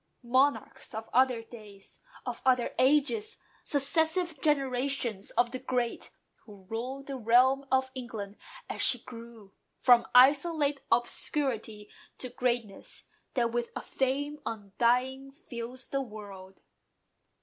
[0.23, 6.09] Monarchs of other days, of other ages, Successive generations of the great,
[6.45, 8.37] Who ruled the realm of England
[8.67, 11.87] as she grew From isolate obscurity
[12.17, 13.03] to greatness
[13.35, 16.63] That with a fame undying fills the world.